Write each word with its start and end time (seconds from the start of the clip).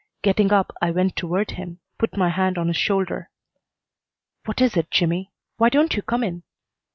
Getting 0.23 0.51
up, 0.51 0.73
I 0.81 0.89
went 0.89 1.15
toward 1.15 1.51
him, 1.51 1.79
put 1.99 2.17
my 2.17 2.29
hand 2.29 2.57
on 2.57 2.69
his 2.69 2.75
shoulder. 2.77 3.29
"What 4.45 4.59
is 4.59 4.75
it, 4.75 4.89
Jimmy? 4.89 5.31
Why 5.57 5.69
don't 5.69 5.93
you 5.95 6.01
come 6.01 6.23
in?" 6.23 6.41